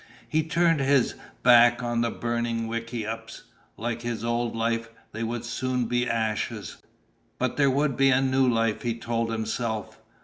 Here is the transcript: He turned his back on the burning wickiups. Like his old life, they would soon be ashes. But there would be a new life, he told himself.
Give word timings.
He 0.27 0.41
turned 0.41 0.79
his 0.79 1.13
back 1.43 1.83
on 1.83 2.01
the 2.01 2.09
burning 2.09 2.67
wickiups. 2.67 3.43
Like 3.77 4.01
his 4.01 4.23
old 4.25 4.55
life, 4.55 4.89
they 5.11 5.21
would 5.21 5.45
soon 5.45 5.85
be 5.85 6.09
ashes. 6.09 6.77
But 7.37 7.55
there 7.55 7.69
would 7.69 7.95
be 7.97 8.09
a 8.09 8.19
new 8.19 8.47
life, 8.49 8.81
he 8.81 8.97
told 8.97 9.29
himself. 9.29 9.99